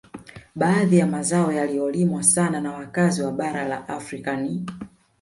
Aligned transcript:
Baadhi 0.55 0.97
ya 0.97 1.07
mazao 1.07 1.51
yaliyolimwa 1.51 2.23
sana 2.23 2.61
na 2.61 2.71
wakazi 2.73 3.21
wa 3.21 3.31
bara 3.31 3.67
la 3.67 3.89
Afrika 3.89 4.35
ni 4.35 4.65